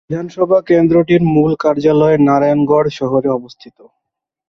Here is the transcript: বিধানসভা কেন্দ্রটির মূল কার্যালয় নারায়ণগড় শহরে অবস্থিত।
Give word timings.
বিধানসভা 0.09 0.59
কেন্দ্রটির 0.69 1.21
মূল 1.33 1.51
কার্যালয় 1.63 2.17
নারায়ণগড় 2.27 2.89
শহরে 2.99 3.29
অবস্থিত। 3.29 3.77